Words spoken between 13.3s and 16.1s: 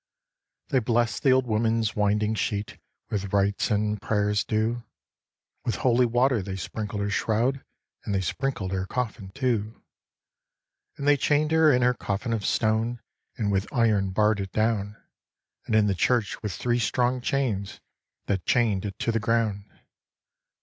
And with iron barr'd it down, And in the